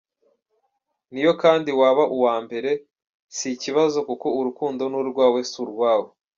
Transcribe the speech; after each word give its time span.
Niyo 1.11 1.31
kandi 1.41 1.69
waba 1.79 2.03
uwa 2.17 2.35
mbere, 2.45 2.71
si 3.35 3.47
ikibazo 3.55 3.97
kuko 4.07 4.27
urukundo 4.39 4.81
ni 4.91 4.97
urwawe 5.01 5.39
si 5.49 5.55
urwabo. 5.63 6.07